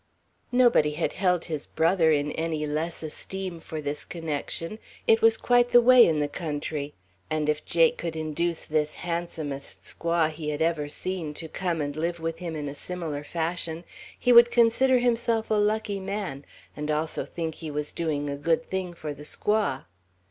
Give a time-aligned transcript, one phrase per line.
[0.51, 5.67] Nobody had held his brother in any less esteem for this connection; it was quite
[5.67, 6.95] the way in the country.
[7.29, 11.95] And if Jake could induce this handsomest squaw he had ever seen, to come and
[11.95, 13.83] live with him in a smaller fashion,
[14.17, 16.45] he would consider himself a lucky man,
[16.75, 19.83] and also think he was doing a good thing for the squaw.